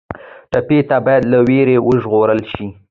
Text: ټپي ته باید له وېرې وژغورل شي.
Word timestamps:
ټپي 0.51 0.79
ته 0.89 0.97
باید 1.05 1.23
له 1.31 1.39
وېرې 1.47 1.77
وژغورل 1.87 2.41
شي. 2.51 2.65